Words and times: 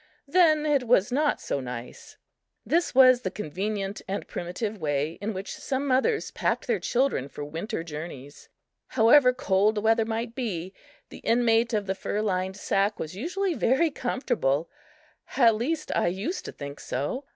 Then 0.27 0.65
it 0.65 0.87
was 0.87 1.11
not 1.11 1.39
so 1.39 1.59
nice! 1.59 2.17
This 2.65 2.95
was 2.95 3.21
the 3.21 3.29
convenient 3.29 4.01
and 4.07 4.27
primitive 4.27 4.79
way 4.79 5.19
in 5.21 5.31
which 5.31 5.53
some 5.53 5.85
mothers 5.85 6.31
packed 6.31 6.65
their 6.65 6.79
children 6.79 7.29
for 7.29 7.43
winter 7.45 7.83
journeys. 7.83 8.49
However 8.87 9.31
cold 9.31 9.75
the 9.75 9.81
weather 9.81 10.05
might 10.05 10.33
be, 10.33 10.73
the 11.09 11.19
inmate 11.19 11.71
of 11.75 11.85
the 11.85 11.93
fur 11.93 12.19
lined 12.23 12.57
sack 12.57 12.97
was 12.97 13.15
usually 13.15 13.53
very 13.53 13.91
comfortable 13.91 14.71
at 15.37 15.53
least 15.53 15.91
I 15.95 16.07
used 16.07 16.45
to 16.45 16.51
think 16.51 16.79
so. 16.79 17.25